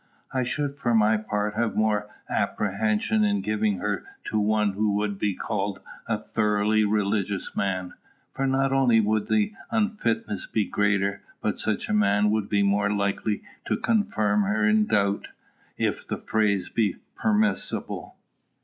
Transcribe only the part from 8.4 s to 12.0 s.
not only would the unfitness be greater, but such a